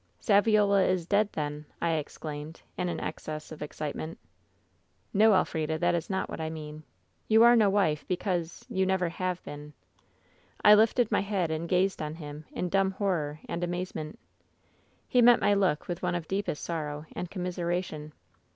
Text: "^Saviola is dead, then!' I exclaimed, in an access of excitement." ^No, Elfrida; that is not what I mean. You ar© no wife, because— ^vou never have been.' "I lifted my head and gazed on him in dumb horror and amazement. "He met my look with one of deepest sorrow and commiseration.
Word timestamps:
"^Saviola 0.19 0.89
is 0.89 1.05
dead, 1.05 1.29
then!' 1.33 1.67
I 1.79 1.91
exclaimed, 1.91 2.63
in 2.75 2.89
an 2.89 2.99
access 2.99 3.51
of 3.51 3.61
excitement." 3.61 4.17
^No, 5.15 5.35
Elfrida; 5.37 5.77
that 5.77 5.93
is 5.93 6.09
not 6.09 6.27
what 6.27 6.41
I 6.41 6.49
mean. 6.49 6.81
You 7.27 7.41
ar© 7.41 7.55
no 7.55 7.69
wife, 7.69 8.03
because— 8.07 8.65
^vou 8.71 8.87
never 8.87 9.09
have 9.09 9.43
been.' 9.43 9.73
"I 10.65 10.73
lifted 10.73 11.11
my 11.11 11.21
head 11.21 11.51
and 11.51 11.69
gazed 11.69 12.01
on 12.01 12.15
him 12.15 12.45
in 12.51 12.67
dumb 12.69 12.93
horror 12.93 13.41
and 13.47 13.63
amazement. 13.63 14.17
"He 15.07 15.21
met 15.21 15.39
my 15.39 15.53
look 15.53 15.87
with 15.87 16.01
one 16.01 16.15
of 16.15 16.27
deepest 16.27 16.63
sorrow 16.63 17.05
and 17.15 17.29
commiseration. 17.29 18.13